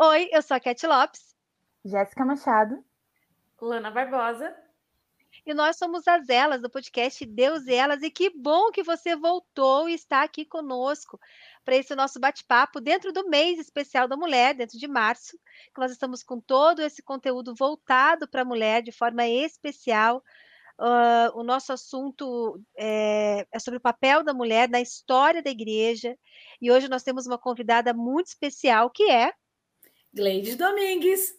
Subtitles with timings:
[0.00, 1.34] Oi, eu sou a Cat Lopes.
[1.84, 2.84] Jéssica Machado.
[3.60, 4.54] Lana Barbosa.
[5.44, 8.00] E nós somos as Elas do podcast Deus e Elas.
[8.04, 11.18] E que bom que você voltou e está aqui conosco
[11.64, 15.36] para esse nosso bate-papo dentro do mês especial da mulher, dentro de março,
[15.74, 20.22] que nós estamos com todo esse conteúdo voltado para a mulher de forma especial.
[20.78, 26.16] Uh, o nosso assunto é, é, sobre o papel da mulher na história da igreja.
[26.60, 29.32] E hoje nós temos uma convidada muito especial que é
[30.14, 31.36] Gleides Domingues.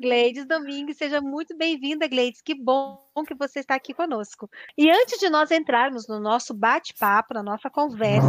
[0.00, 2.42] Gleides Domingues, seja muito bem-vinda, Gleides.
[2.42, 4.50] Que bom que você está aqui conosco.
[4.76, 8.28] E antes de nós entrarmos no nosso bate-papo, na nossa conversa,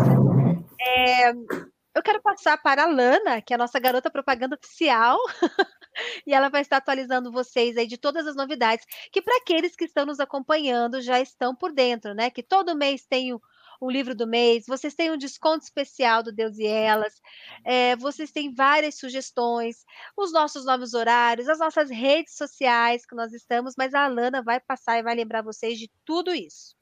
[0.79, 1.33] é,
[1.95, 5.17] eu quero passar para a Lana, que é a nossa garota propaganda oficial,
[6.27, 9.85] e ela vai estar atualizando vocês aí de todas as novidades, que para aqueles que
[9.85, 12.29] estão nos acompanhando já estão por dentro, né?
[12.29, 13.41] Que todo mês tem o,
[13.79, 17.13] o livro do mês, vocês têm um desconto especial do Deus e Elas,
[17.63, 19.85] é, vocês têm várias sugestões,
[20.17, 24.59] os nossos novos horários, as nossas redes sociais que nós estamos, mas a Alana vai
[24.59, 26.75] passar e vai lembrar vocês de tudo isso.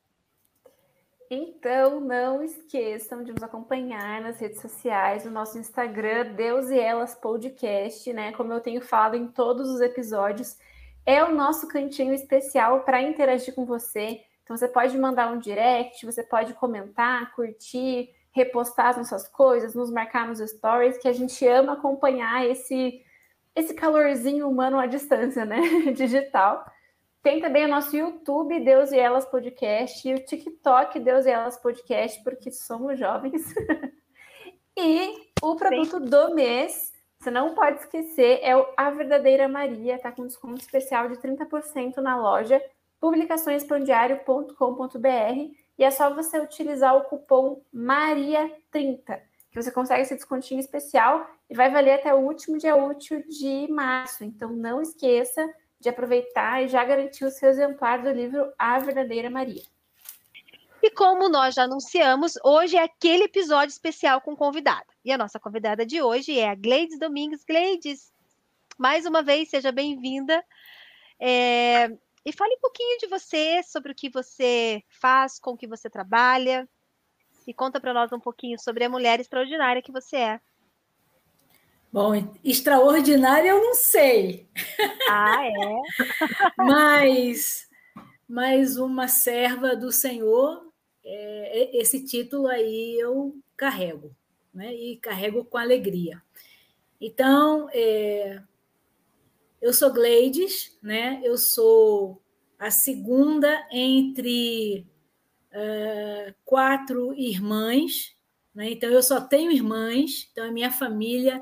[1.34, 7.16] Então, não esqueçam de nos acompanhar nas redes sociais, no nosso Instagram, Deus e Elas
[7.16, 8.32] Podcast, né?
[8.34, 10.56] Como eu tenho falado em todos os episódios,
[11.04, 14.22] é o nosso cantinho especial para interagir com você.
[14.44, 19.90] Então, você pode mandar um direct, você pode comentar, curtir, repostar as nossas coisas, nos
[19.90, 23.02] marcar nos stories, que a gente ama acompanhar esse,
[23.56, 25.60] esse calorzinho humano à distância, né?
[25.98, 26.64] Digital.
[27.24, 31.58] Tem também o nosso YouTube, Deus e Elas Podcast, e o TikTok, Deus e Elas
[31.58, 33.56] Podcast, porque somos jovens.
[34.78, 36.06] e o produto Sim.
[36.06, 41.08] do mês, você não pode esquecer, é o A Verdadeira Maria, tá com desconto especial
[41.08, 42.62] de 30% na loja
[43.00, 51.26] publicaçõespandiário.com.br e é só você utilizar o cupom MARIA30, que você consegue esse descontinho especial
[51.50, 54.26] e vai valer até o último dia útil de março.
[54.26, 55.50] Então não esqueça,
[55.84, 59.62] de aproveitar e já garantir o seu exemplar do livro A Verdadeira Maria.
[60.82, 64.88] E como nós já anunciamos, hoje é aquele episódio especial com convidada.
[65.04, 67.44] E a nossa convidada de hoje é a Gleides Domingues.
[67.44, 68.14] Gleides,
[68.78, 70.44] mais uma vez, seja bem-vinda.
[71.20, 71.90] É...
[72.26, 75.90] E fale um pouquinho de você, sobre o que você faz, com o que você
[75.90, 76.68] trabalha.
[77.46, 80.42] E conta para nós um pouquinho sobre a mulher extraordinária que você é.
[81.94, 84.50] Bom, extraordinária eu não sei.
[85.08, 85.54] Ah, é?
[86.58, 87.70] mas,
[88.28, 90.74] mas uma serva do Senhor,
[91.06, 94.12] é, esse título aí eu carrego,
[94.52, 94.74] né?
[94.74, 96.20] E carrego com alegria.
[97.00, 98.42] Então, é,
[99.62, 101.22] eu sou Gleides, né?
[101.24, 102.20] Eu sou
[102.58, 104.88] a segunda entre
[105.52, 108.16] uh, quatro irmãs,
[108.56, 108.72] né?
[108.72, 111.40] Então eu só tenho irmãs, então a minha família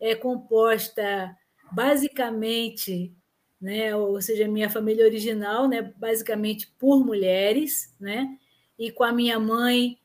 [0.00, 1.36] é composta
[1.72, 3.12] basicamente,
[3.60, 8.36] né, ou seja, minha família original, né, basicamente por mulheres, né,
[8.78, 9.98] e com a minha mãe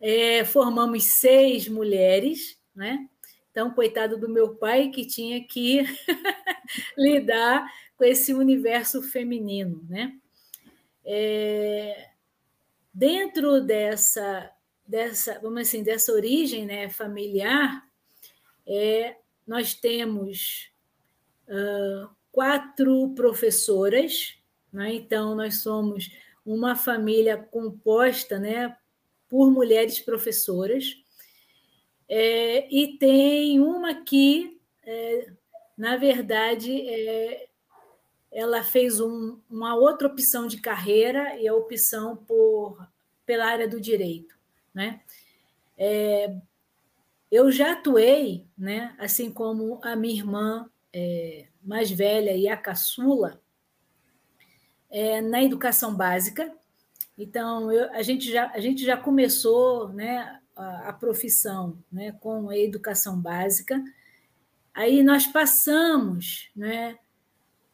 [0.00, 3.08] é, formamos seis mulheres, né,
[3.54, 5.84] então, coitado do meu pai que tinha que
[6.98, 7.64] lidar
[7.96, 10.12] com esse universo feminino, né?
[11.04, 12.08] É,
[12.92, 14.50] dentro dessa,
[14.84, 17.86] dessa, vamos assim, dessa origem né, familiar,
[18.66, 20.70] é, nós temos
[21.48, 24.36] uh, quatro professoras,
[24.72, 24.94] né?
[24.94, 26.10] então nós somos
[26.44, 28.76] uma família composta né,
[29.28, 30.96] por mulheres professoras,
[32.08, 35.30] é, e tem uma que, é,
[35.76, 37.48] na verdade, é,
[38.30, 42.86] ela fez um, uma outra opção de carreira e a opção por,
[43.24, 44.36] pela área do direito.
[44.74, 45.00] Né?
[47.34, 53.42] Eu já atuei, né, assim como a minha irmã é, mais velha e a caçula,
[54.88, 56.56] é, na educação básica.
[57.18, 62.50] Então, eu, a, gente já, a gente já começou né, a, a profissão né, com
[62.50, 63.82] a educação básica.
[64.72, 66.96] Aí nós passamos né,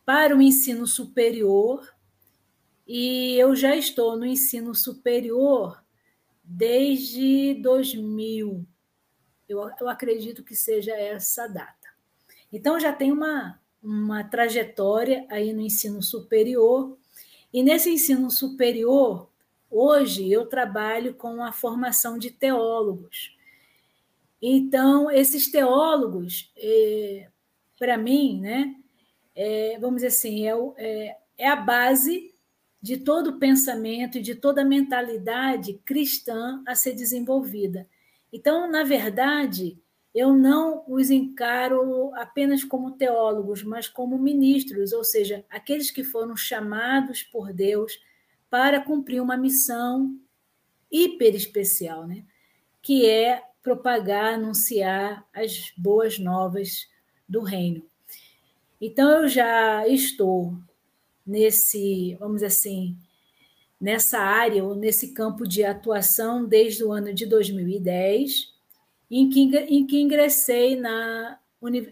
[0.06, 1.86] para o ensino superior,
[2.86, 5.84] e eu já estou no ensino superior
[6.42, 8.66] desde 2000,
[9.52, 11.88] eu, eu acredito que seja essa data.
[12.52, 16.96] Então, já tem uma, uma trajetória aí no ensino superior,
[17.52, 19.28] e nesse ensino superior,
[19.70, 23.36] hoje eu trabalho com a formação de teólogos.
[24.40, 27.28] Então, esses teólogos, é,
[27.78, 28.76] para mim, né,
[29.34, 32.34] é, vamos dizer assim, é, é, é a base
[32.80, 37.86] de todo o pensamento e de toda a mentalidade cristã a ser desenvolvida.
[38.32, 39.78] Então, na verdade,
[40.14, 46.36] eu não os encaro apenas como teólogos, mas como ministros, ou seja, aqueles que foram
[46.36, 47.92] chamados por Deus
[48.48, 50.18] para cumprir uma missão
[50.90, 52.24] hiper especial, né?
[52.82, 56.88] que é propagar, anunciar as boas novas
[57.28, 57.84] do reino.
[58.80, 60.56] Então, eu já estou
[61.26, 62.96] nesse, vamos dizer assim,
[63.80, 68.52] nessa área ou nesse campo de atuação desde o ano de 2010,
[69.10, 71.38] em que, em que ingressei na,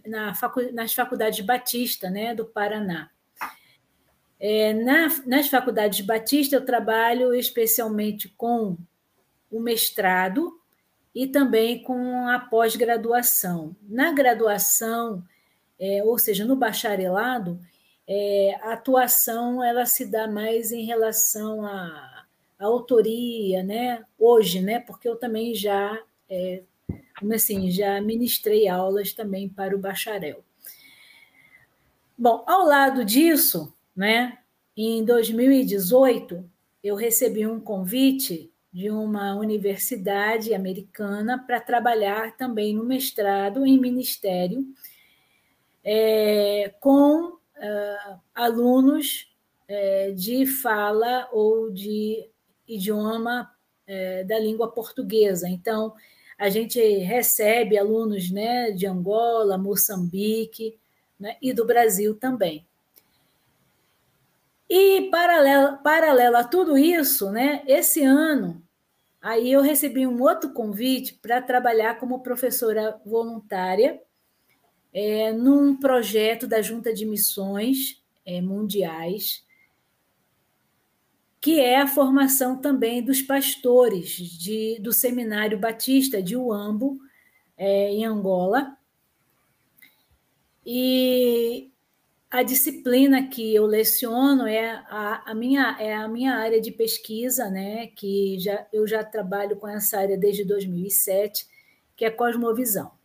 [0.07, 3.11] na facu, nas faculdades Batista né, do Paraná.
[4.39, 8.77] É, na, nas faculdades Batista, eu trabalho especialmente com
[9.51, 10.61] o mestrado
[11.15, 13.75] e também com a pós-graduação.
[13.83, 15.25] Na graduação,
[15.81, 17.59] é, ou seja, no bacharelado,
[18.09, 22.25] é, a atuação ela se dá mais em relação à,
[22.59, 24.03] à, autoria, né?
[24.19, 24.81] Hoje, né?
[24.81, 26.63] Porque eu também já, é,
[27.35, 30.43] assim, já ministrei aulas também para o bacharel.
[32.17, 34.39] Bom, ao lado disso, né?
[34.75, 36.49] Em 2018,
[36.83, 44.65] eu recebi um convite de uma universidade americana para trabalhar também no mestrado em ministério
[45.85, 49.29] é, com uh, alunos
[49.69, 52.29] é, de fala ou de
[52.67, 53.51] idioma
[53.87, 55.49] é, da língua portuguesa.
[55.49, 55.95] Então,
[56.39, 60.79] a gente recebe alunos né, de Angola, Moçambique
[61.19, 62.67] né, e do Brasil também.
[64.69, 68.63] E paralelo, paralelo a tudo isso, né, esse ano,
[69.21, 74.01] aí eu recebi um outro convite para trabalhar como professora voluntária
[74.93, 79.45] é, num projeto da Junta de Missões é, Mundiais,
[81.41, 86.99] que é a formação também dos pastores de, do Seminário Batista de Uambo,
[87.57, 88.77] é, em Angola.
[90.67, 91.71] E
[92.31, 97.49] a disciplina que eu leciono é a, a, minha, é a minha área de pesquisa,
[97.49, 101.47] né, que já, eu já trabalho com essa área desde 2007,
[101.97, 102.98] que é cosmovisão.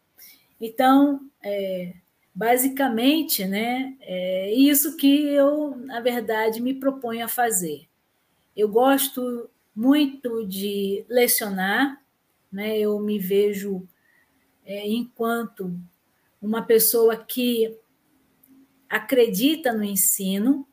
[0.66, 1.94] Então, é,
[2.34, 7.86] basicamente, né, é isso que eu, na verdade, me proponho a fazer.
[8.56, 12.02] Eu gosto muito de lecionar,
[12.50, 13.86] né, eu me vejo
[14.66, 15.78] é, enquanto
[16.42, 17.78] uma pessoa que
[18.90, 20.66] acredita no ensino,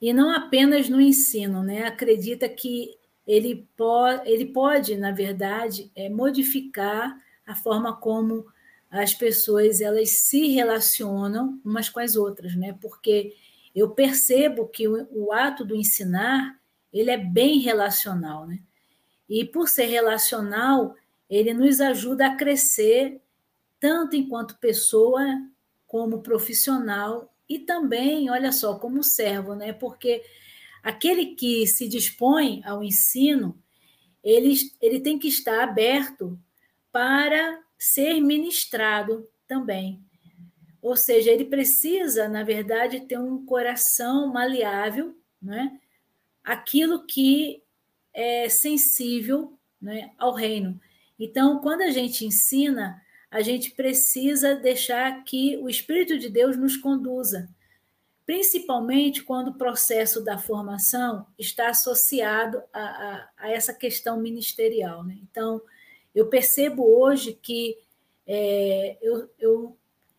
[0.00, 1.84] e não apenas no ensino, né?
[1.84, 2.96] acredita que
[3.26, 7.14] ele, po ele pode, na verdade, é, modificar
[7.52, 8.46] a forma como
[8.90, 12.76] as pessoas elas se relacionam umas com as outras, né?
[12.80, 13.34] Porque
[13.74, 16.58] eu percebo que o, o ato do ensinar
[16.92, 18.58] ele é bem relacional, né?
[19.28, 20.94] E por ser relacional,
[21.28, 23.20] ele nos ajuda a crescer
[23.78, 25.22] tanto enquanto pessoa
[25.86, 29.72] como profissional e também, olha só, como servo, né?
[29.72, 30.22] Porque
[30.82, 33.58] aquele que se dispõe ao ensino,
[34.22, 36.38] ele, ele tem que estar aberto
[36.92, 40.04] para ser ministrado também.
[40.80, 45.80] Ou seja, ele precisa, na verdade, ter um coração maleável, né?
[46.44, 47.62] aquilo que
[48.12, 50.80] é sensível né, ao reino.
[51.18, 53.00] Então, quando a gente ensina,
[53.30, 57.48] a gente precisa deixar que o Espírito de Deus nos conduza,
[58.26, 65.04] principalmente quando o processo da formação está associado a, a, a essa questão ministerial.
[65.04, 65.18] Né?
[65.22, 65.62] Então,
[66.14, 67.76] eu percebo hoje que
[68.26, 69.76] é, eu, eu,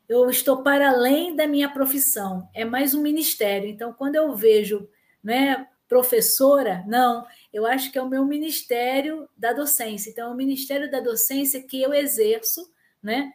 [0.09, 3.69] eu estou para além da minha profissão, é mais um ministério.
[3.69, 4.89] Então, quando eu vejo
[5.23, 10.09] né, professora, não, eu acho que é o meu ministério da docência.
[10.09, 12.71] Então, é o ministério da docência que eu exerço
[13.01, 13.31] né?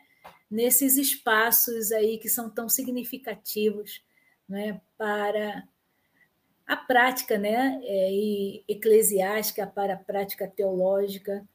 [0.51, 4.03] nesses espaços aí que são tão significativos
[4.49, 4.81] né?
[4.97, 5.67] para
[6.67, 7.81] a prática né?
[7.83, 11.47] É, eclesiástica, para a prática teológica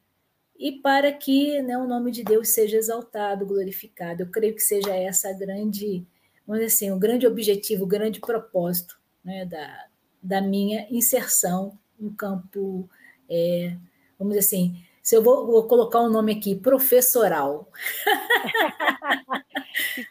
[0.56, 4.22] e para que né, o nome de Deus seja exaltado, glorificado.
[4.22, 6.06] Eu creio que seja essa a grande,
[6.46, 9.86] vamos dizer assim, o grande objetivo, o grande propósito né, da,
[10.22, 12.88] da minha inserção no campo,
[13.28, 13.76] é,
[14.18, 17.68] vamos dizer assim, se eu vou, vou colocar um nome aqui, professoral.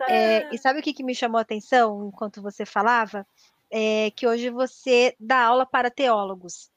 [0.08, 3.26] é, e sabe o que, que me chamou a atenção enquanto você falava?
[3.72, 6.73] É que hoje você dá aula para teólogos.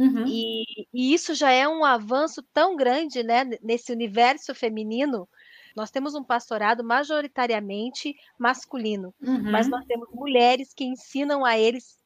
[0.00, 0.24] Uhum.
[0.26, 5.28] E, e, isso já é um avanço tão grande né, nesse universo feminino.
[5.76, 9.50] Nós temos um pastorado majoritariamente masculino, uhum.
[9.50, 12.00] mas nós temos mulheres que ensinam a eles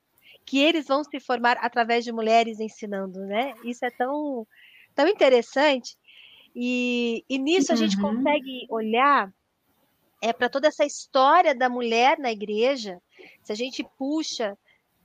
[0.45, 3.55] que eles vão se formar através de mulheres ensinando, né?
[3.65, 4.47] Isso é tão,
[4.95, 5.97] tão interessante.
[6.55, 8.17] E, e nisso a gente Uhum.
[8.17, 9.33] consegue olhar
[10.21, 13.01] é, para toda essa história da mulher na igreja.
[13.43, 14.59] Se a gente puxa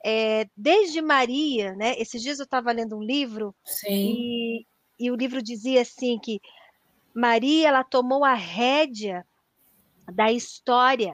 [0.06, 1.94] é, desde Maria, né?
[2.00, 3.56] Esses dias eu estava lendo um livro
[4.00, 4.66] e,
[5.00, 6.40] e o livro dizia assim que
[7.14, 9.26] Maria ela tomou a rédea
[10.14, 11.14] da história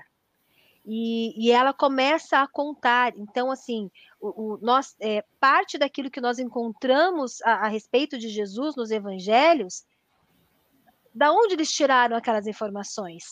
[0.86, 3.14] e, e ela começa a contar.
[3.18, 3.90] Então, assim,
[4.20, 8.92] o, o- nós, é, parte daquilo que nós encontramos a, a respeito de Jesus nos
[8.92, 9.84] evangelhos,
[11.14, 13.24] da onde eles tiraram aquelas informações?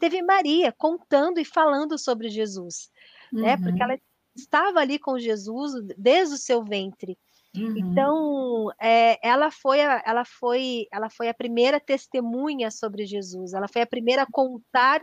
[0.00, 2.90] Teve Maria contando e falando sobre Jesus,
[3.32, 3.56] né?
[3.56, 3.90] Porque Uhum.
[3.90, 4.00] ela
[4.36, 7.18] estava ali com Jesus desde o seu ventre.
[7.56, 7.74] Uhum.
[7.78, 13.68] Então, é, ela, foi a, ela, foi, ela foi a primeira testemunha sobre Jesus, ela
[13.68, 15.00] foi a primeira a contar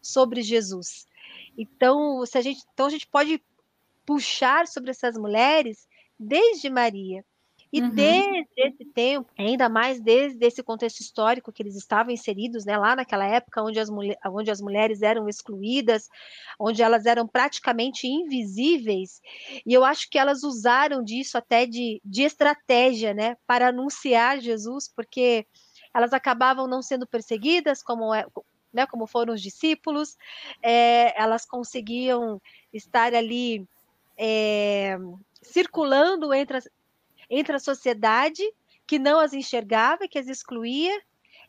[0.00, 1.06] sobre Jesus.
[1.56, 3.42] Então, se a gente, então a gente pode
[4.06, 5.86] puxar sobre essas mulheres
[6.18, 7.24] desde Maria.
[7.72, 7.90] E Uhum.
[7.90, 12.96] desde esse tempo, ainda mais desde esse contexto histórico que eles estavam inseridos, né, lá
[12.96, 13.88] naquela época onde as,
[14.26, 16.08] onde as mulheres eram excluídas,
[16.58, 19.20] onde elas eram praticamente invisíveis,
[19.64, 24.88] e eu acho que elas usaram disso até de, de estratégia, né, para anunciar Jesus,
[24.88, 25.46] porque
[25.94, 28.26] elas acabavam não sendo perseguidas, como é,
[28.72, 30.16] né, como foram os discípulos,
[30.62, 32.40] é, elas conseguiam
[32.72, 33.64] estar ali
[34.16, 34.96] é,
[35.42, 36.68] circulando entre, as,
[37.30, 38.42] entre a sociedade
[38.86, 41.00] que não as enxergava, que as excluía,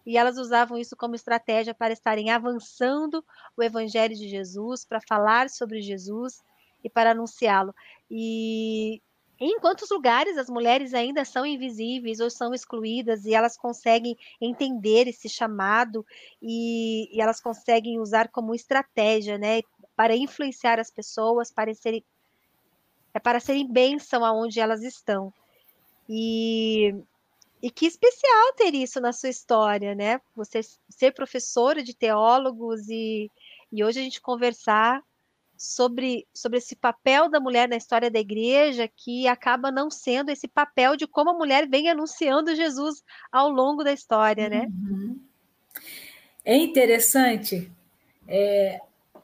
[0.05, 3.25] e elas usavam isso como estratégia para estarem avançando
[3.57, 6.43] o evangelho de Jesus, para falar sobre Jesus
[6.83, 7.73] e para anunciá-lo.
[8.09, 9.01] E
[9.39, 15.07] em quantos lugares as mulheres ainda são invisíveis ou são excluídas e elas conseguem entender
[15.07, 16.05] esse chamado
[16.39, 19.61] e, e elas conseguem usar como estratégia, né,
[19.95, 22.03] para influenciar as pessoas, para serem
[23.13, 25.33] é para serem bênção aonde elas estão.
[26.13, 26.93] E,
[27.63, 30.19] e que especial ter isso na sua história, né?
[30.35, 33.31] Você ser professora de teólogos e,
[33.71, 35.01] e hoje a gente conversar
[35.55, 40.49] sobre, sobre esse papel da mulher na história da igreja, que acaba não sendo esse
[40.49, 43.01] papel de como a mulher vem anunciando Jesus
[43.31, 44.67] ao longo da história, né?
[44.67, 45.17] Uhum.
[46.43, 47.71] É interessante
[48.27, 48.81] é,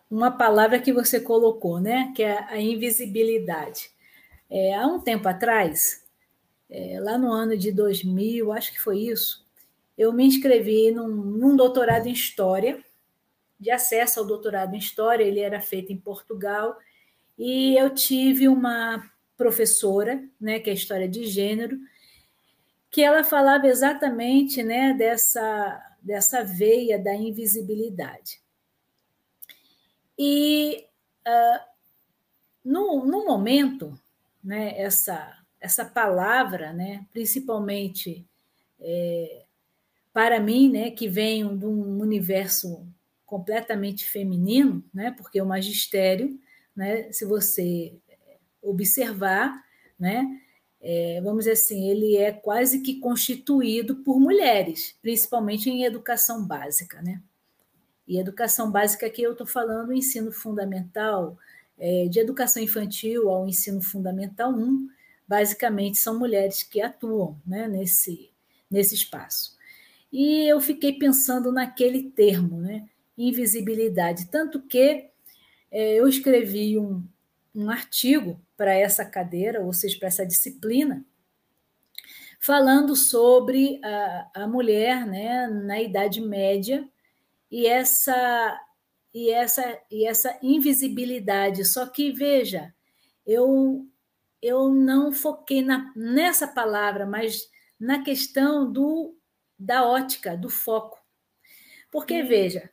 [0.10, 2.14] uma palavra que você colocou, né?
[2.16, 3.92] Que é a invisibilidade.
[4.50, 6.07] É, há um tempo atrás,
[6.70, 9.46] é, lá no ano de 2000, acho que foi isso,
[9.98, 12.84] eu me inscrevi num, num doutorado em História,
[13.60, 16.78] de acesso ao doutorado em História, ele era feito em Portugal,
[17.38, 21.80] e eu tive uma professora, né, que é História de Gênero,
[22.90, 28.42] que ela falava exatamente né, dessa, dessa veia da invisibilidade.
[30.18, 30.86] E
[31.28, 31.60] uh,
[32.64, 34.00] no, no momento,
[34.44, 38.26] né, essa, essa palavra, né, principalmente
[38.80, 39.44] é,
[40.14, 42.88] para mim, né, que venho de um universo
[43.26, 46.40] completamente feminino, né, porque o magistério,
[46.76, 47.94] né, se você
[48.62, 49.64] observar,
[50.00, 50.26] né,
[50.80, 57.02] é, vamos dizer assim, ele é quase que constituído por mulheres, principalmente em educação básica,
[57.02, 57.22] né?
[58.08, 61.38] E educação básica aqui eu estou falando ensino fundamental,
[61.78, 64.88] é, de educação infantil ao ensino fundamental 1,
[65.28, 68.32] basicamente são mulheres que atuam né, nesse,
[68.70, 69.58] nesse espaço.
[70.12, 75.10] E eu fiquei pensando naquele termo, né, invisibilidade, tanto que
[75.70, 77.04] é, eu escrevi um,
[77.54, 81.06] um artigo para essa cadeira, ou seja, para essa disciplina,
[82.40, 86.88] falando sobre a, a mulher né, na Idade Média
[87.52, 88.62] e essa,
[89.14, 91.66] e, essa, e essa invisibilidade.
[91.66, 92.74] Só que, veja,
[93.26, 93.86] eu,
[94.48, 97.50] eu não foquei na, nessa palavra, mas
[97.80, 99.16] na questão do,
[99.58, 100.98] da ótica, do foco.
[101.92, 102.28] Porque, hum.
[102.28, 102.70] veja,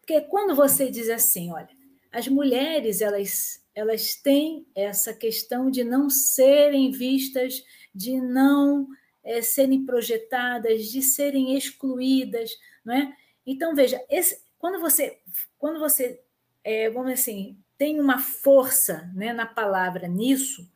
[0.00, 1.68] porque quando você diz assim, olha,
[2.12, 7.62] as mulheres, elas elas têm essa questão de não serem vistas,
[7.94, 8.88] de não
[9.22, 12.50] é, serem projetadas, de serem excluídas,
[12.82, 13.14] não é?
[13.46, 15.20] Então veja, esse, quando você
[15.58, 16.22] quando você
[16.64, 20.66] é, vamos assim tem uma força, né, na palavra nisso,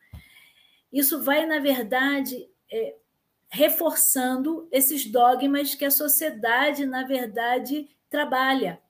[0.93, 2.97] isso vai na verdade é,
[3.49, 8.81] reforçando esses dogmas que a sociedade na verdade trabalha.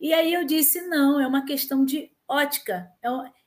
[0.00, 2.90] E aí eu disse não, é uma questão de ótica.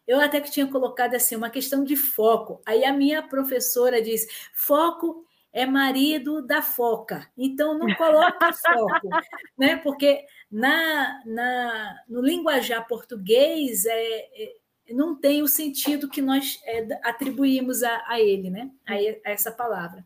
[0.07, 2.61] Eu até que tinha colocado assim, uma questão de foco.
[2.65, 7.29] Aí a minha professora disse: foco é marido da foca.
[7.37, 9.09] Então não coloca foco,
[9.57, 9.75] né?
[9.77, 14.55] Porque na, na, no linguajar português é, é,
[14.89, 18.71] não tem o sentido que nós é, atribuímos a, a, ele, né?
[18.85, 20.05] A, a, essa palavra.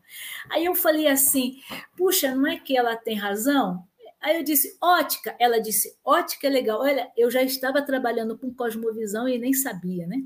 [0.50, 1.60] Aí eu falei assim,
[1.96, 3.86] puxa, não é que ela tem razão?
[4.20, 5.34] Aí eu disse, ótica.
[5.38, 6.80] Ela disse, ótica é legal.
[6.80, 10.22] Olha, eu já estava trabalhando com cosmovisão e nem sabia, né?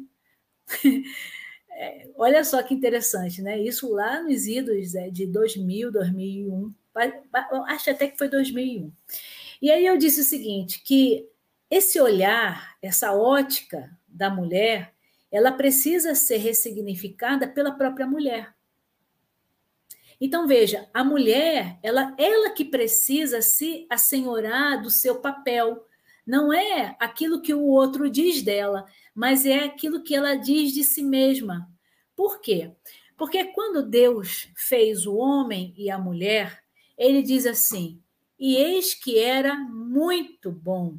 [1.71, 3.59] é, olha só que interessante, né?
[3.59, 6.75] Isso lá nos idos é, de 2000, 2001.
[7.69, 8.93] Acho até que foi 2001.
[9.61, 11.27] E aí eu disse o seguinte, que
[11.71, 14.95] esse olhar, essa ótica da mulher,
[15.31, 18.55] ela precisa ser ressignificada pela própria mulher.
[20.21, 25.85] Então veja, a mulher, ela ela que precisa se assenhorar do seu papel.
[26.27, 30.83] Não é aquilo que o outro diz dela, mas é aquilo que ela diz de
[30.83, 31.69] si mesma.
[32.17, 32.73] Por quê?
[33.17, 36.63] Porque quando Deus fez o homem e a mulher,
[36.97, 38.01] ele diz assim:
[38.39, 40.99] "E eis que era muito bom".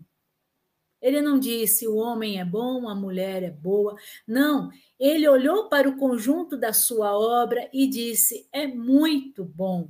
[1.07, 3.95] Ele não disse o homem é bom, a mulher é boa.
[4.27, 9.89] Não, ele olhou para o conjunto da sua obra e disse: é muito bom.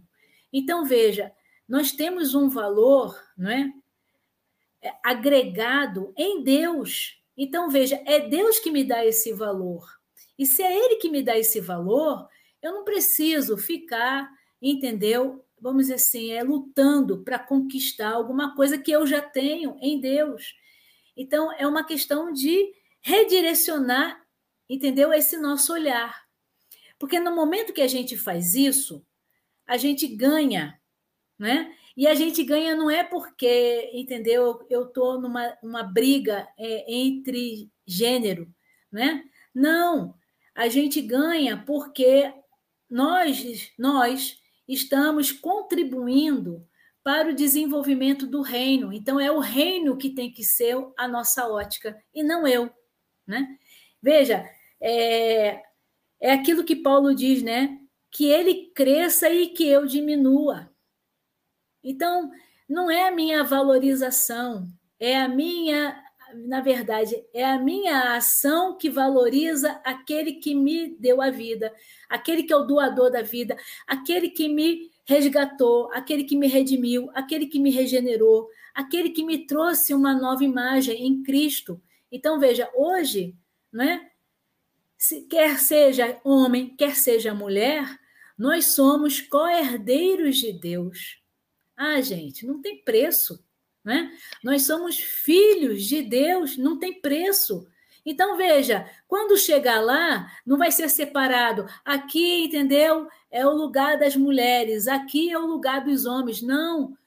[0.53, 1.31] Então, veja,
[1.67, 3.74] nós temos um valor não é?
[4.79, 4.93] é?
[5.03, 7.19] agregado em Deus.
[7.36, 9.89] Então, veja, é Deus que me dá esse valor.
[10.38, 12.29] E se é Ele que me dá esse valor,
[12.62, 14.29] eu não preciso ficar,
[14.62, 15.43] entendeu?
[15.59, 20.53] Vamos dizer assim, é lutando para conquistar alguma coisa que eu já tenho em Deus.
[21.17, 22.71] Então, é uma questão de
[23.01, 24.21] redirecionar,
[24.69, 25.12] entendeu?
[25.12, 26.24] Esse nosso olhar.
[27.00, 29.05] Porque no momento que a gente faz isso,
[29.65, 30.79] a gente ganha,
[31.38, 31.74] né?
[31.95, 34.65] E a gente ganha não é porque, entendeu?
[34.69, 38.47] Eu estou numa uma briga é, entre gênero,
[38.91, 39.24] né?
[39.53, 40.15] Não,
[40.53, 42.31] a gente ganha porque
[42.89, 46.67] nós, nós estamos contribuindo
[47.08, 48.92] para o desenvolvimento do reino.
[48.92, 52.70] Então, é o reino que tem que ser a nossa ótica, e não eu.
[53.26, 53.48] Né?
[54.02, 54.46] Veja,
[54.82, 55.64] é,
[56.20, 57.80] é aquilo que Paulo diz, né?
[58.12, 60.70] Que ele cresça e que eu diminua.
[61.82, 62.30] Então,
[62.67, 64.67] não é a minha valorização,
[65.00, 66.04] é a minha,
[66.36, 71.74] na verdade, é a minha ação que valoriza aquele que me deu a vida,
[72.10, 73.56] aquele que é o doador da vida,
[73.88, 79.48] aquele que me resgatou, aquele que me redimiu, aquele que me regenerou, aquele que me
[79.48, 81.82] trouxe uma nova imagem em Cristo.
[82.12, 83.36] Então, veja, hoje,
[83.72, 84.12] né,
[84.98, 87.98] se, quer seja homem, quer seja mulher,
[88.38, 91.22] nós somos co-herdeiros de Deus.
[91.76, 93.43] Ah, gente, não tem preço.
[93.84, 94.12] Né?
[94.43, 97.65] Nós somos filhos de Deus, não tem preço.
[98.10, 101.67] Então, veja, quando chegar lá, não vai ser separado.
[101.84, 103.10] Aqui, entendeu?
[103.30, 106.41] É o lugar das mulheres, aqui é o lugar dos homens.
[106.41, 106.98] Não.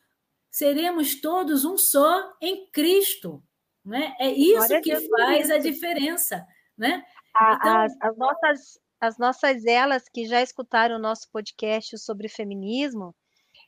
[0.51, 3.43] Seremos todos um só em Cristo.
[3.83, 4.15] Né?
[4.21, 6.47] É isso Glória que faz a diferença.
[6.77, 7.03] Né?
[7.35, 12.29] A, então, as, as, nossas, as nossas elas que já escutaram o nosso podcast sobre
[12.29, 13.15] feminismo,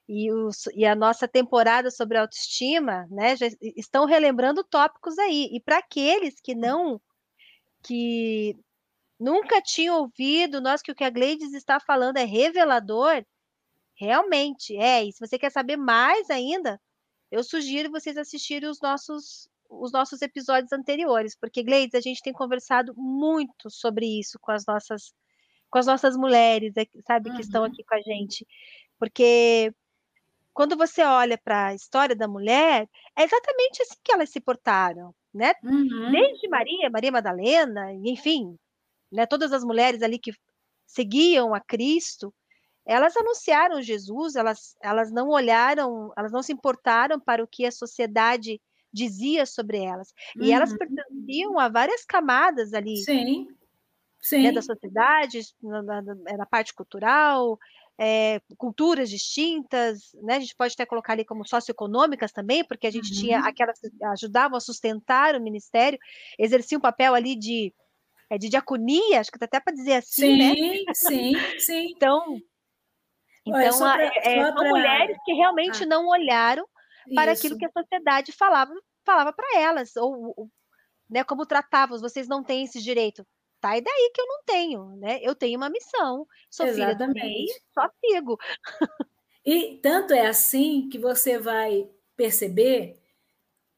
[0.06, 5.48] e, os, e, a nossa temporada sobre autoestima, né, já estão relembrando tópicos aí.
[5.50, 7.00] E para aqueles que não
[7.82, 8.56] que
[9.18, 13.24] nunca tinha ouvido, nós que o que a Gleides está falando é revelador,
[13.94, 15.04] realmente é.
[15.04, 16.80] E se você quer saber mais ainda,
[17.30, 22.32] eu sugiro vocês assistirem os nossos os nossos episódios anteriores, porque Gleides, a gente tem
[22.32, 25.14] conversado muito sobre isso com as nossas
[25.70, 26.74] com as nossas mulheres,
[27.06, 27.36] sabe, uhum.
[27.36, 27.68] que estão uhum.
[27.68, 28.46] aqui com a gente.
[28.98, 29.72] Porque
[30.52, 35.14] quando você olha para a história da mulher, é exatamente assim que elas se portaram
[35.32, 35.54] né?
[35.62, 36.10] Uhum.
[36.10, 38.56] Desde Maria, Maria Madalena, enfim,
[39.10, 40.32] né, todas as mulheres ali que
[40.86, 42.34] seguiam a Cristo,
[42.84, 47.72] elas anunciaram Jesus, elas, elas não olharam, elas não se importaram para o que a
[47.72, 48.60] sociedade
[48.92, 50.12] dizia sobre elas.
[50.36, 50.44] Uhum.
[50.44, 50.78] E elas uhum.
[50.78, 52.98] pertenciam a várias camadas ali.
[52.98, 53.46] Sim.
[53.46, 53.54] Né,
[54.20, 54.42] Sim.
[54.42, 57.58] Né, da sociedade, na, na, na parte cultural,
[57.98, 60.36] é, culturas distintas, né?
[60.36, 63.20] A gente pode até colocar ali como socioeconômicas também, porque a gente uhum.
[63.20, 65.98] tinha aquelas que ajudavam a sustentar o ministério,
[66.38, 67.72] exercia um papel ali de,
[68.30, 70.54] é, de diaconia, acho que dá até para dizer assim, sim, né?
[70.94, 72.40] Sim, sim, então,
[73.46, 74.68] então pra, é, são pra...
[74.68, 75.86] mulheres que realmente ah.
[75.86, 76.66] não olharam
[77.14, 77.46] para Isso.
[77.46, 78.72] aquilo que a sociedade falava
[79.04, 80.48] falava para elas, ou, ou
[81.10, 83.26] né, como tratavam, vocês não têm esse direito
[83.62, 83.78] tá?
[83.78, 85.20] E daí que eu não tenho, né?
[85.22, 87.20] Eu tenho uma missão, sou Exatamente.
[87.22, 88.38] filha do só sigo.
[89.44, 93.00] E tanto é assim que você vai perceber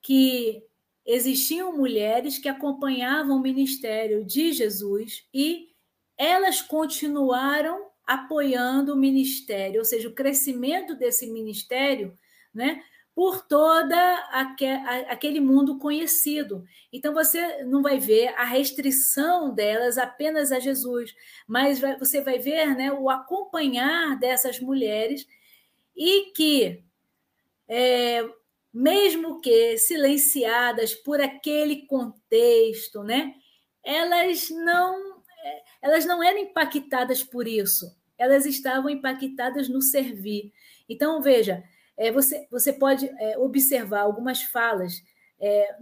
[0.02, 0.62] que
[1.06, 5.68] existiam mulheres que acompanhavam o ministério de Jesus e
[6.18, 12.16] elas continuaram apoiando o ministério, ou seja, o crescimento desse ministério,
[12.52, 12.82] né?
[13.14, 13.96] Por toda
[15.08, 16.64] aquele mundo conhecido.
[16.92, 21.14] Então você não vai ver a restrição delas apenas a Jesus,
[21.46, 25.26] mas você vai ver né, o acompanhar dessas mulheres
[25.96, 26.82] e que,
[27.68, 28.28] é,
[28.72, 33.32] mesmo que silenciadas por aquele contexto, né,
[33.84, 40.52] elas não é, elas não eram impactadas por isso, elas estavam impactadas no servir.
[40.88, 41.62] Então veja,
[41.96, 45.02] é, você, você pode é, observar algumas falas,
[45.40, 45.76] é,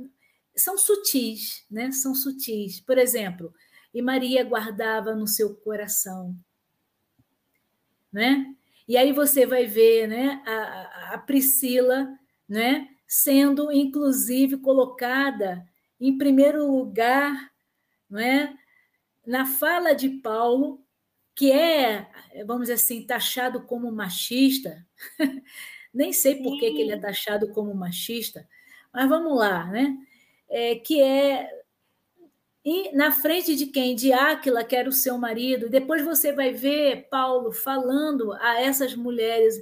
[0.55, 1.90] são sutis, né?
[1.92, 2.81] São sutis.
[2.81, 3.53] Por exemplo,
[3.94, 6.37] e Maria guardava no seu coração,
[8.12, 8.55] né?
[8.88, 12.09] E aí você vai ver, né, a, a Priscila,
[12.48, 15.64] né, sendo inclusive colocada
[16.01, 17.53] em primeiro lugar,
[18.11, 18.55] não é?
[19.25, 20.85] Na fala de Paulo,
[21.35, 22.11] que é,
[22.44, 24.85] vamos dizer assim, taxado como machista,
[25.93, 28.49] Nem sei por que, que ele é taxado como machista,
[28.93, 29.97] mas vamos lá, né?
[30.49, 31.49] É, que é
[32.65, 33.95] e na frente de quem?
[33.95, 35.69] De Áquila, que era o seu marido.
[35.69, 39.61] Depois você vai ver Paulo falando a essas mulheres,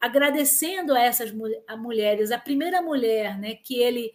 [0.00, 1.32] agradecendo a essas
[1.68, 2.32] a mulheres.
[2.32, 4.12] A primeira mulher né, que ele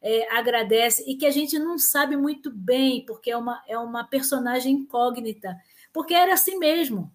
[0.00, 4.04] é, agradece e que a gente não sabe muito bem, porque é uma, é uma
[4.04, 5.56] personagem incógnita,
[5.92, 7.12] porque era assim mesmo.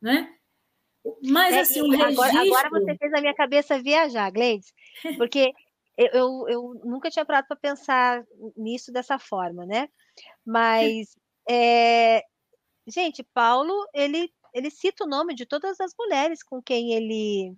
[0.00, 0.32] Né?
[1.22, 2.22] Mas, é, assim, o registro...
[2.22, 4.72] Agora, agora, você fez a minha cabeça viajar, Gleides,
[5.16, 5.52] porque
[5.96, 8.24] eu, eu, eu nunca tinha parado para pensar
[8.56, 9.88] nisso dessa forma, né?
[10.44, 11.16] Mas,
[11.48, 12.22] é,
[12.86, 17.56] gente, Paulo, ele, ele cita o nome de todas as mulheres com quem ele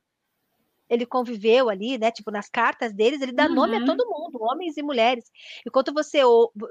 [0.90, 2.10] ele conviveu ali, né?
[2.10, 3.54] Tipo, nas cartas deles, ele dá uhum.
[3.54, 3.86] nome a uhum.
[3.86, 5.30] todo mundo, homens e mulheres.
[5.64, 6.18] Enquanto você,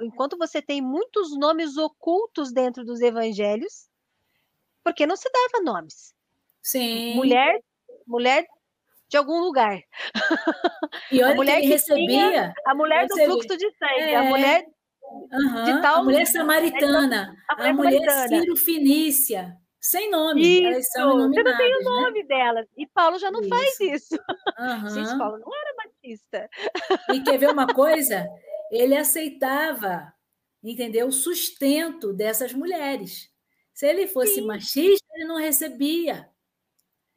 [0.02, 3.88] enquanto você tem muitos nomes ocultos dentro dos evangelhos,
[4.84, 6.14] porque não se dava nomes.
[6.62, 7.16] Sim.
[7.16, 7.60] Mulher,
[8.06, 8.46] mulher
[9.10, 9.82] de algum lugar.
[11.12, 12.08] E olha a mulher que, que recebia.
[12.08, 14.64] Tinha, a mulher do fluxo de sangue, é, a mulher
[15.02, 15.96] uhum, de tal.
[15.96, 19.58] A mulher samaritana, a mulher, a mulher Ciro Finícia.
[19.82, 20.68] Sem nome, isso.
[20.68, 21.86] elas são Você não tem o né?
[21.86, 22.28] nome né?
[22.28, 22.68] delas.
[22.78, 23.50] E Paulo já não isso.
[23.50, 24.16] faz isso.
[24.60, 24.90] Uhum.
[24.90, 26.50] Gente, Paulo não era batista.
[27.14, 28.28] E quer ver uma coisa?
[28.72, 30.14] Ele aceitava,
[30.62, 31.08] entendeu?
[31.08, 33.30] O sustento dessas mulheres.
[33.74, 34.48] Se ele fosse Sim.
[34.48, 36.30] machista, ele não recebia.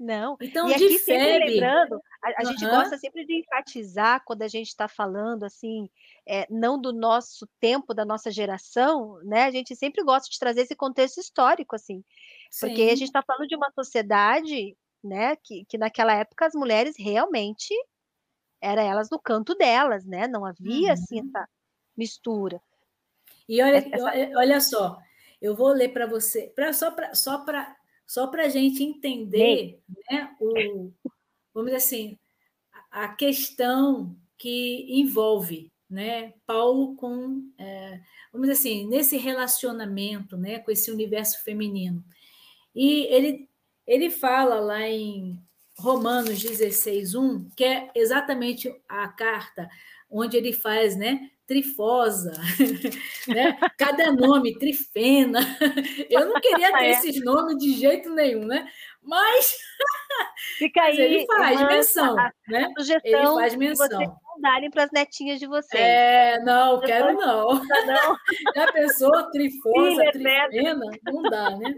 [0.03, 0.37] Não.
[0.41, 2.51] Então, e aqui sempre lembrando, a, a uhum.
[2.51, 5.89] gente gosta sempre de enfatizar quando a gente está falando assim,
[6.27, 9.45] é, não do nosso tempo, da nossa geração, né?
[9.45, 12.05] A gente sempre gosta de trazer esse contexto histórico, assim,
[12.51, 12.67] Sim.
[12.67, 15.37] porque a gente está falando de uma sociedade, né?
[15.37, 17.73] Que, que naquela época as mulheres realmente
[18.61, 20.27] eram elas no canto delas, né?
[20.27, 21.29] Não havia assim, uhum.
[21.29, 21.49] assim essa
[21.97, 22.61] mistura.
[23.49, 24.37] E olha, essa...
[24.37, 24.99] olha só,
[25.41, 27.77] eu vou ler para você, pra, só para só para
[28.13, 30.93] só para a gente entender né, o,
[31.55, 32.19] vamos dizer assim,
[32.91, 40.71] a questão que envolve né, Paulo com, é, vamos dizer assim, nesse relacionamento né, com
[40.71, 42.05] esse universo feminino.
[42.75, 43.49] E ele,
[43.87, 45.43] ele fala lá em
[45.79, 49.71] Romanos 16, 1, que é exatamente a carta
[50.11, 51.31] onde ele faz, né?
[51.47, 52.33] Trifosa,
[53.29, 53.59] né?
[53.77, 55.41] Cada nome, Trifena.
[56.09, 56.91] Eu não queria ter é.
[56.91, 58.67] esses nomes de jeito nenhum, né?
[59.03, 59.57] Mas,
[60.59, 62.69] Fica aí, ele faz menção, a, né?
[63.05, 63.89] ele faz menção.
[63.89, 65.83] Vocês darem para as netinhas de vocês.
[65.83, 67.55] É, não, quero não.
[67.55, 68.17] não.
[68.55, 70.87] Já pensou trifosa, trifena?
[71.05, 71.75] Não dá, né?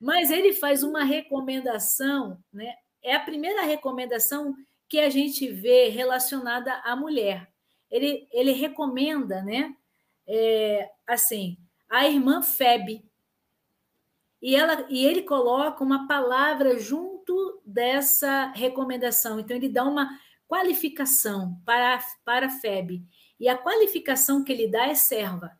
[0.00, 2.74] Mas ele faz uma recomendação, né?
[3.02, 4.54] É a primeira recomendação
[4.86, 7.48] que a gente vê relacionada à mulher
[7.90, 9.74] ele, ele recomenda, né?
[10.26, 13.04] É, assim, a irmã Febe.
[14.40, 19.40] E, ela, e ele coloca uma palavra junto dessa recomendação.
[19.40, 20.08] Então, ele dá uma
[20.46, 23.04] qualificação para, para Febe.
[23.38, 25.58] E a qualificação que ele dá é serva.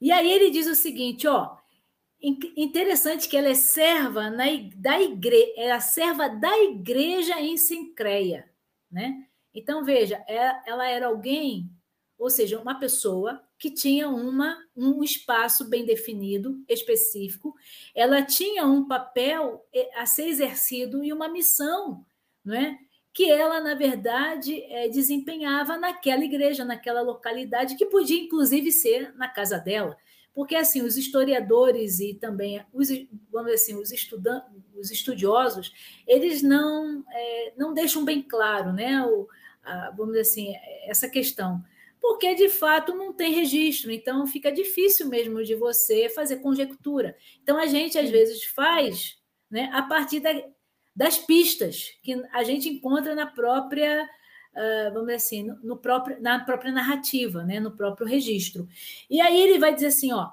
[0.00, 1.56] E aí ele diz o seguinte, ó,
[2.22, 4.44] interessante que ela é serva na,
[4.76, 8.50] da igreja, é a serva da igreja em Sincreia,
[8.90, 9.29] né?
[9.54, 11.70] Então, veja, é, ela era alguém,
[12.18, 17.54] ou seja, uma pessoa que tinha uma, um espaço bem definido, específico,
[17.94, 22.04] ela tinha um papel eh, a ser exercido e uma missão,
[22.44, 22.78] não é?
[23.12, 29.28] que ela, na verdade, é, desempenhava naquela igreja, naquela localidade, que podia, inclusive, ser na
[29.28, 29.96] casa dela.
[30.32, 32.88] Porque, assim, os historiadores e também, os,
[33.30, 35.72] vamos dizer assim, os, estudantes, os estudiosos,
[36.06, 39.04] eles não, é, não deixam bem claro, né?
[39.04, 39.28] O,
[39.96, 41.62] vamos dizer assim, essa questão.
[42.00, 47.16] Porque, de fato, não tem registro, então fica difícil mesmo de você fazer conjectura.
[47.42, 49.18] Então, a gente, às vezes, faz
[49.50, 50.30] né, a partir da,
[50.94, 54.04] das pistas que a gente encontra na própria,
[54.52, 57.58] uh, vamos dizer assim, no, no, próprio, na própria narrativa, né?
[57.58, 58.68] no próprio registro.
[59.08, 60.30] E aí ele vai dizer assim: ó,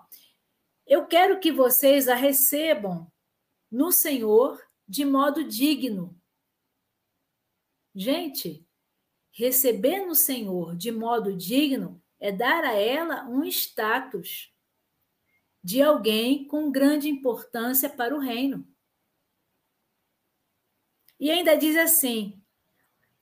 [0.86, 3.12] eu quero que vocês a recebam
[3.72, 6.16] no Senhor de modo digno.
[7.96, 8.67] Gente,
[9.38, 14.52] receber no Senhor de modo digno é dar a ela um status
[15.64, 18.68] de alguém com grande importância para o reino.
[21.20, 22.42] E ainda diz assim: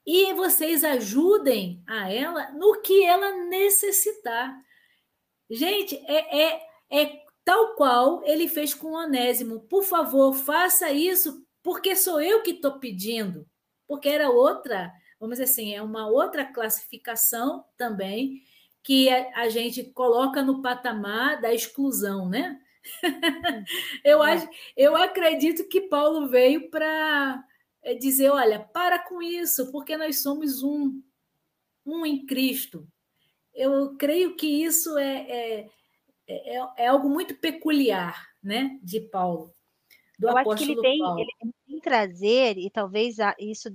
[0.06, 4.58] e vocês ajudem a ela no que ela necessitar.
[5.50, 9.60] Gente, é, é, é tal qual ele fez com o Onésimo.
[9.68, 13.46] Por favor, faça isso, porque sou eu que estou pedindo.
[13.86, 18.42] Porque era outra, vamos dizer assim, é uma outra classificação também
[18.82, 22.60] que a, gente coloca no patamar da exclusão, né?
[24.04, 24.32] eu, é.
[24.32, 27.44] acho, eu acredito que Paulo veio para
[27.82, 31.02] é, dizer: olha, para com isso, porque nós somos um,
[31.84, 32.86] um em Cristo.
[33.52, 35.68] Eu creio que isso é, é,
[36.28, 39.52] é, é algo muito peculiar né, de Paulo.
[40.16, 41.18] Do eu acho que ele tem, Paulo.
[41.18, 43.68] ele tem trazer, e talvez isso,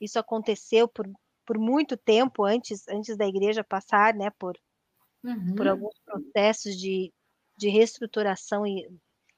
[0.00, 1.06] isso aconteceu por
[1.44, 4.58] por muito tempo antes, antes da igreja passar, né, por,
[5.22, 5.54] uhum.
[5.56, 7.12] por alguns processos de,
[7.56, 8.88] de reestruturação em,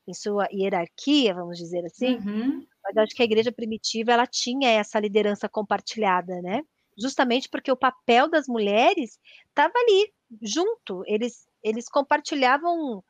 [0.06, 2.16] em sua hierarquia, vamos dizer assim.
[2.16, 2.66] Uhum.
[2.82, 6.62] Mas acho que a igreja primitiva ela tinha essa liderança compartilhada, né?
[6.96, 11.02] Justamente porque o papel das mulheres estava ali junto.
[11.06, 13.02] Eles eles compartilhavam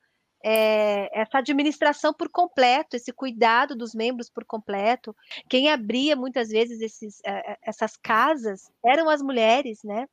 [0.48, 5.14] é, essa administração por completo, esse cuidado dos membros por completo.
[5.48, 10.06] Quem abria muitas vezes esses, é, essas casas eram as mulheres, né?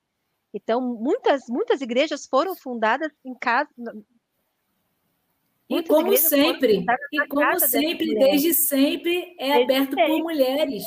[0.52, 3.70] Então, muitas, muitas igrejas foram fundadas em casa.
[5.70, 10.08] E como sempre, e como sempre, desde sempre, é desde aberto sempre.
[10.08, 10.84] por mulheres.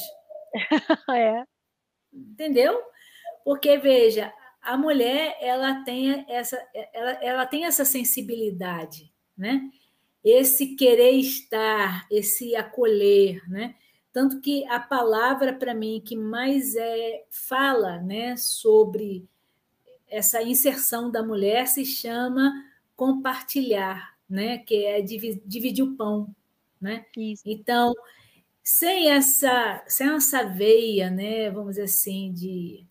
[1.15, 1.45] é.
[2.13, 2.83] Entendeu?
[3.45, 6.61] Porque, veja, a mulher ela tem essa,
[6.93, 9.71] ela, ela tem essa sensibilidade né?
[10.25, 13.77] Esse querer estar, esse acolher, né?
[14.13, 19.29] Tanto que a palavra para mim que mais é fala, né, sobre
[20.09, 22.51] essa inserção da mulher se chama
[22.97, 26.35] compartilhar, né, que é dividir o pão,
[26.81, 27.05] né?
[27.15, 27.43] Isso.
[27.45, 27.93] Então,
[28.65, 32.87] sem essa, sem essa veia, né, vamos dizer assim, de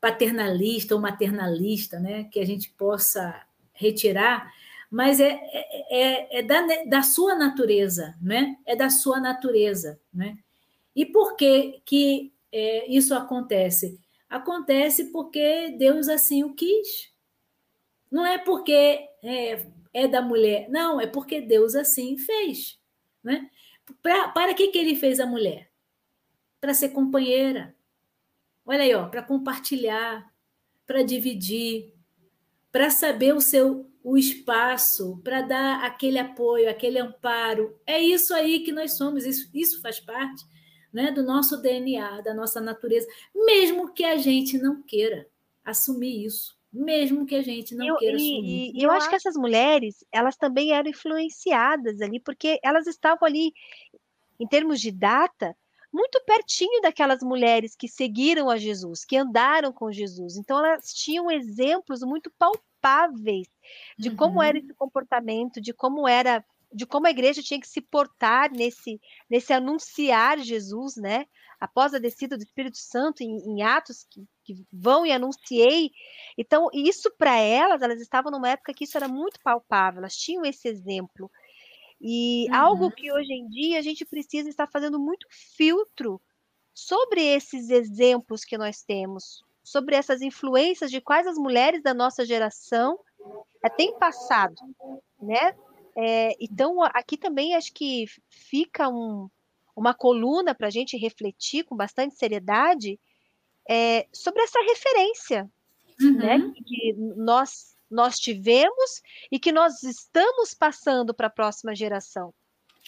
[0.00, 3.40] paternalista ou maternalista, né, que a gente possa
[3.72, 4.52] retirar,
[4.90, 8.56] mas é, é, é, é da, da sua natureza, né?
[8.64, 10.38] É da sua natureza, né?
[10.94, 14.00] E por que, que é, isso acontece?
[14.28, 17.12] Acontece porque Deus assim o quis.
[18.10, 22.78] Não é porque é, é da mulher, não, é porque Deus assim fez.
[23.22, 23.50] Né?
[24.02, 25.70] Pra, para que, que ele fez a mulher?
[26.60, 27.74] Para ser companheira.
[28.64, 30.32] Olha aí, ó, para compartilhar,
[30.86, 31.92] para dividir,
[32.70, 37.76] para saber o seu o espaço, para dar aquele apoio, aquele amparo.
[37.84, 40.44] É isso aí que nós somos, isso, isso faz parte
[40.92, 45.26] né, do nosso DNA, da nossa natureza, mesmo que a gente não queira
[45.64, 46.56] assumir isso.
[46.72, 48.70] Mesmo que a gente não eu, queira assumir.
[48.74, 53.26] E, eu, eu acho que essas mulheres, elas também eram influenciadas ali, porque elas estavam
[53.26, 53.52] ali,
[54.38, 55.56] em termos de data,
[55.92, 60.36] muito pertinho daquelas mulheres que seguiram a Jesus, que andaram com Jesus.
[60.36, 63.48] Então, elas tinham exemplos muito palpáveis
[63.98, 64.16] de uhum.
[64.16, 64.64] como era uhum.
[64.64, 69.52] esse comportamento, de como era, de como a igreja tinha que se portar nesse, nesse
[69.52, 71.26] anunciar Jesus, né?
[71.58, 75.90] Após a descida do Espírito Santo em, em Atos, que, que, vão e anunciei.
[76.36, 80.44] Então, isso para elas, elas estavam numa época que isso era muito palpável, elas tinham
[80.44, 81.30] esse exemplo.
[82.00, 82.54] E uhum.
[82.54, 86.20] algo que hoje em dia a gente precisa estar fazendo muito filtro
[86.74, 92.24] sobre esses exemplos que nós temos, sobre essas influências de quais as mulheres da nossa
[92.24, 92.98] geração
[93.64, 94.56] é, têm passado,
[95.20, 95.56] né?
[95.98, 99.30] É, então, aqui também acho que fica um,
[99.74, 103.00] uma coluna para a gente refletir com bastante seriedade
[103.68, 105.50] é, sobre essa referência
[106.00, 106.48] né, uhum.
[106.48, 112.34] né, que nós nós tivemos e que nós estamos passando para a próxima geração.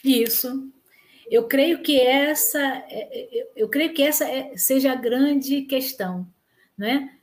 [0.04, 0.70] Isso.
[1.30, 6.26] Eu creio que essa, é, é, eu creio que essa é, seja a grande questão,
[6.76, 7.18] né?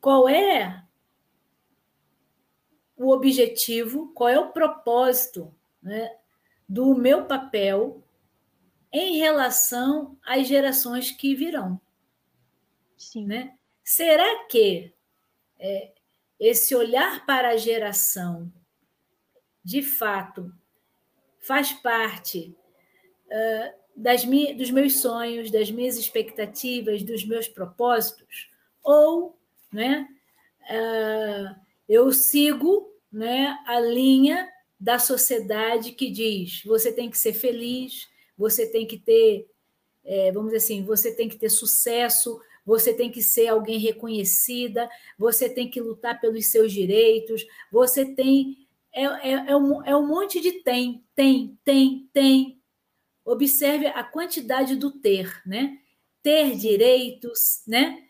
[0.00, 0.84] Qual é
[2.96, 6.16] o objetivo, qual é o propósito né,
[6.68, 8.02] do meu papel
[8.92, 11.80] em relação às gerações que virão?
[12.96, 13.26] Sim.
[13.26, 13.56] Né?
[13.84, 14.92] Será que
[15.58, 15.92] é,
[16.38, 18.52] esse olhar para a geração,
[19.64, 20.52] de fato,
[21.40, 22.56] faz parte
[23.26, 28.50] uh, das mi, dos meus sonhos, das minhas expectativas, dos meus propósitos,
[28.82, 29.38] ou
[29.72, 30.08] né,
[30.70, 34.48] uh, eu sigo né, a linha
[34.78, 39.50] da sociedade que diz você tem que ser feliz, você tem que ter,
[40.04, 44.90] é, vamos dizer assim, você tem que ter sucesso, você tem que ser alguém reconhecida,
[45.18, 48.68] você tem que lutar pelos seus direitos, você tem.
[48.92, 52.62] É, é, é, um, é um monte de tem, tem, tem, tem.
[53.24, 55.78] Observe a quantidade do ter, né?
[56.22, 58.02] Ter direitos, né?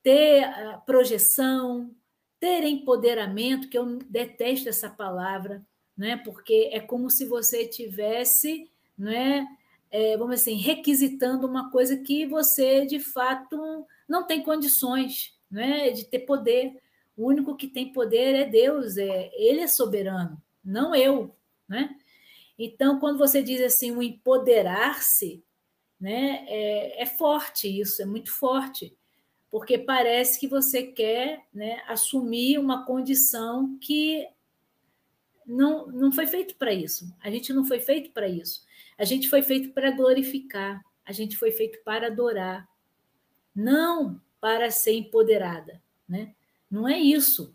[0.00, 0.48] Ter
[0.86, 1.92] projeção,
[2.38, 6.16] ter empoderamento, que eu detesto essa palavra, né?
[6.18, 9.44] porque é como se você tivesse, né?
[9.90, 15.90] É, vamos assim, requisitando uma coisa que você, de fato, não tem condições né?
[15.90, 16.76] de ter poder.
[17.16, 21.34] O único que tem poder é Deus, é, ele é soberano, não eu.
[21.68, 21.96] Né?
[22.58, 25.42] Então, quando você diz assim, o empoderar-se,
[26.00, 28.96] né, é, é forte isso, é muito forte
[29.50, 34.26] porque parece que você quer né, assumir uma condição que
[35.46, 37.14] não, não foi feito para isso.
[37.20, 38.66] A gente não foi feito para isso.
[38.98, 42.68] A gente foi feito para glorificar, a gente foi feito para adorar,
[43.54, 45.80] não para ser empoderada.
[46.08, 46.34] Né?
[46.70, 47.54] Não é isso.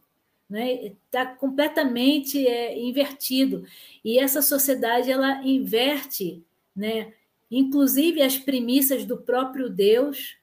[0.49, 0.95] Está né?
[1.11, 3.65] Tá completamente é, invertido.
[4.03, 6.43] E essa sociedade ela inverte,
[6.75, 7.13] né?
[7.51, 10.37] inclusive as premissas do próprio Deus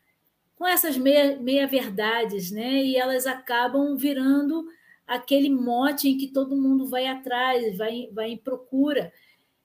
[0.57, 2.85] com essas meia-verdades, meia né?
[2.85, 4.67] E elas acabam virando
[5.07, 9.13] aquele mote em que todo mundo vai atrás, vai, vai em procura,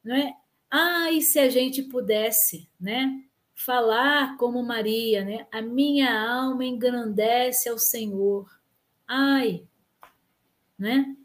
[0.03, 0.33] né?
[0.71, 3.23] E se a gente pudesse, né?
[3.53, 5.47] Falar como Maria, né?
[5.51, 8.49] A minha alma engrandece ao Senhor.
[9.07, 9.63] Ai,
[10.77, 11.15] né?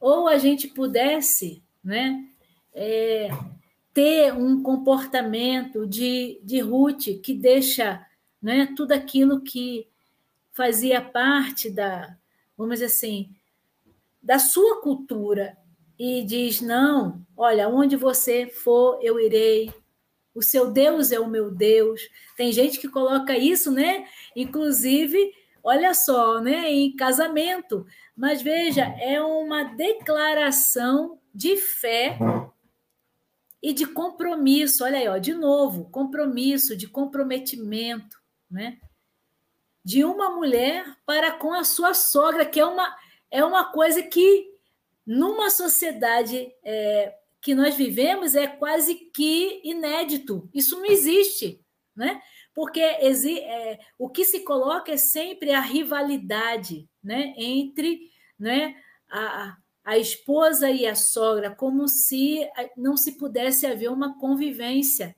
[0.00, 2.28] Ou a gente pudesse, né?
[2.74, 3.28] É,
[3.94, 8.04] ter um comportamento de, de Ruth que deixa
[8.42, 8.72] né?
[8.76, 9.88] tudo aquilo que
[10.52, 12.16] fazia parte da,
[12.56, 13.34] vamos dizer assim,
[14.22, 15.56] da sua cultura
[15.98, 19.72] e diz: não, olha, onde você for, eu irei.
[20.34, 22.00] O seu Deus é o meu Deus.
[22.36, 24.06] Tem gente que coloca isso, né?
[24.34, 25.32] Inclusive,
[25.62, 26.70] olha só, né?
[26.70, 27.86] Em casamento.
[28.14, 32.18] Mas veja, é uma declaração de fé
[33.62, 34.84] e de compromisso.
[34.84, 38.16] Olha aí, ó, de novo, compromisso, de comprometimento
[38.50, 38.78] né?
[39.84, 42.96] de uma mulher para com a sua sogra, que é uma,
[43.30, 44.52] é uma coisa que,
[45.06, 50.48] numa sociedade é, que nós vivemos, é quase que inédito.
[50.52, 51.60] Isso não existe,
[51.94, 52.20] né?
[52.56, 57.34] porque é, o que se coloca é sempre a rivalidade né?
[57.36, 58.74] entre né?
[59.10, 65.14] a, a esposa e a sogra, como se não se pudesse haver uma convivência,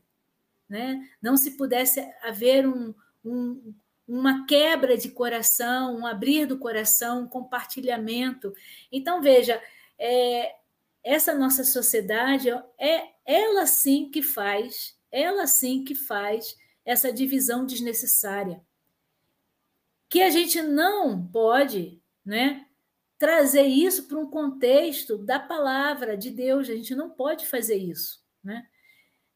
[0.69, 1.01] né?
[1.23, 2.93] não se pudesse haver um,
[3.25, 3.73] um,
[4.07, 8.53] uma quebra de coração, um abrir do coração, um compartilhamento.
[8.91, 9.63] Então, veja,
[9.99, 10.55] é,
[11.03, 18.63] essa nossa sociedade é ela sim que faz, ela sim que faz essa divisão desnecessária.
[20.09, 22.67] Que a gente não pode né,
[23.19, 28.25] trazer isso para um contexto da palavra de Deus, a gente não pode fazer isso.
[28.43, 28.67] Né?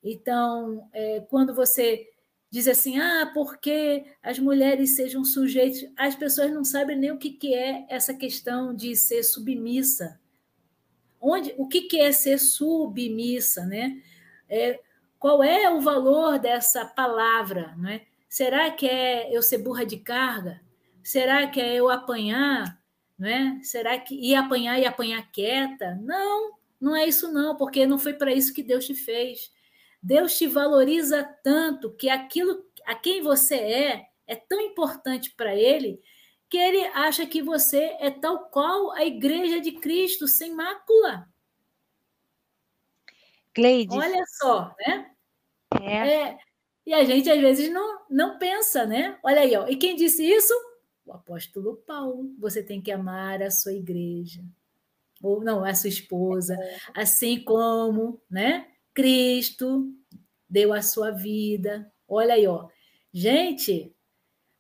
[0.03, 2.09] Então, é, quando você
[2.53, 5.90] diz assim, ah, porque as mulheres sejam sujeitas.
[5.96, 10.20] As pessoas não sabem nem o que, que é essa questão de ser submissa.
[11.22, 14.02] Onde, o que, que é ser submissa, né?
[14.48, 14.80] É,
[15.20, 18.02] qual é o valor dessa palavra, né?
[18.28, 20.61] Será que é eu ser burra de carga?
[21.00, 22.76] Será que é eu apanhar,
[23.16, 23.61] né?
[23.62, 25.96] Será que ir apanhar e apanhar quieta?
[26.02, 29.52] Não, não é isso não, porque não foi para isso que Deus te fez.
[30.02, 36.00] Deus te valoriza tanto que aquilo a quem você é é tão importante para ele
[36.52, 41.26] que ele acha que você é tal qual a igreja de Cristo, sem mácula.
[43.56, 43.96] Gleides.
[43.96, 45.10] Olha só, né?
[45.80, 46.08] É.
[46.08, 46.38] é.
[46.84, 49.18] E a gente às vezes não, não pensa, né?
[49.22, 49.66] Olha aí, ó.
[49.66, 50.52] E quem disse isso?
[51.06, 52.35] O apóstolo Paulo.
[52.38, 54.44] Você tem que amar a sua igreja.
[55.22, 56.54] Ou não, a sua esposa.
[56.94, 58.68] Assim como, né?
[58.92, 59.90] Cristo
[60.46, 61.90] deu a sua vida.
[62.06, 62.68] Olha aí, ó.
[63.10, 63.91] Gente,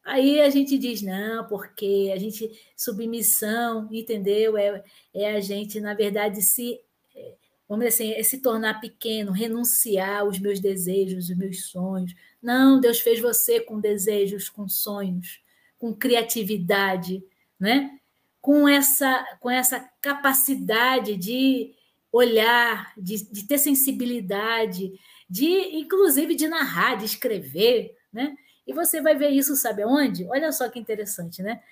[0.04, 4.56] aí a gente diz, não, porque a gente, submissão, entendeu?
[4.56, 4.82] É,
[5.14, 6.80] é a gente, na verdade, se,
[7.14, 7.34] é,
[7.68, 12.14] vamos dizer assim, é se tornar pequeno, renunciar aos meus desejos, os meus sonhos.
[12.42, 15.40] Não, Deus fez você com desejos, com sonhos,
[15.78, 17.22] com criatividade,
[17.58, 17.98] né?
[18.40, 21.74] Com essa, com essa capacidade de
[22.12, 24.92] olhar, de, de ter sensibilidade,
[25.28, 25.46] de
[25.78, 28.36] inclusive de narrar, de escrever, né?
[28.66, 30.26] E você vai ver isso, sabe aonde?
[30.28, 31.62] Olha só que interessante, né?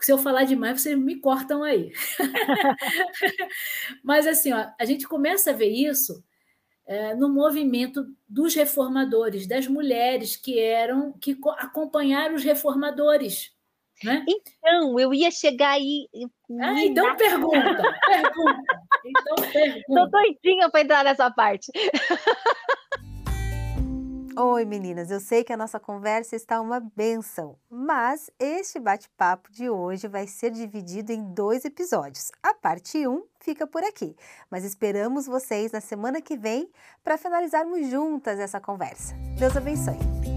[0.00, 1.92] Se eu falar demais, vocês me cortam aí.
[4.02, 6.22] Mas assim, ó, a gente começa a ver isso
[6.86, 13.54] é, no movimento dos reformadores, das mulheres que eram que acompanharam os reformadores.
[14.02, 14.24] Né?
[14.28, 16.08] Então, eu ia chegar aí.
[16.60, 18.62] Ah, então pergunta, pergunta.
[19.06, 19.84] Então pergunta.
[19.86, 21.70] Tô doidinha para entrar nessa parte.
[24.36, 29.70] Oi meninas, eu sei que a nossa conversa está uma benção, mas este bate-papo de
[29.70, 32.32] hoje vai ser dividido em dois episódios.
[32.42, 34.16] A parte 1 fica por aqui,
[34.50, 36.68] mas esperamos vocês na semana que vem
[37.04, 39.14] para finalizarmos juntas essa conversa.
[39.38, 40.33] Deus abençoe.